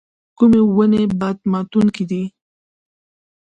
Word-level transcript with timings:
کومې 0.37 0.61
ونې 0.75 1.03
باد 1.19 1.37
ماتوونکي 1.51 2.03
دي؟ 2.11 2.23